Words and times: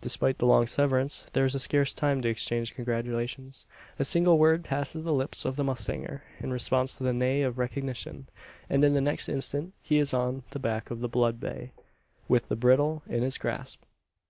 Despite 0.00 0.36
the 0.36 0.44
long 0.44 0.66
severance, 0.66 1.24
there 1.32 1.46
is 1.46 1.62
scarce 1.62 1.94
time 1.94 2.20
to 2.20 2.28
exchange 2.28 2.74
congratulations. 2.74 3.66
A 3.98 4.04
single 4.04 4.36
word 4.36 4.62
passes 4.66 5.02
the 5.02 5.14
lips 5.14 5.46
of 5.46 5.56
the 5.56 5.64
mustanger, 5.64 6.22
in 6.40 6.52
response 6.52 6.94
to 6.98 7.02
the 7.04 7.14
neigh 7.14 7.40
of 7.40 7.56
recognition; 7.56 8.28
and 8.68 8.84
in 8.84 8.92
the 8.92 9.00
next 9.00 9.30
instant 9.30 9.72
he 9.80 9.96
is 9.96 10.12
on 10.12 10.42
the 10.50 10.58
back 10.58 10.90
of 10.90 11.00
the 11.00 11.08
blood 11.08 11.40
bay, 11.40 11.72
with 12.28 12.48
the 12.50 12.54
bridle 12.54 13.02
in 13.08 13.22
his 13.22 13.38
grasp. 13.38 13.84